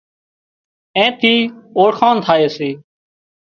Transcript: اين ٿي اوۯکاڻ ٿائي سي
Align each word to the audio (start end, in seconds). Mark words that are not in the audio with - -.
اين 0.97 1.09
ٿي 1.19 1.33
اوۯکاڻ 1.77 2.15
ٿائي 2.25 2.47
سي 2.57 2.69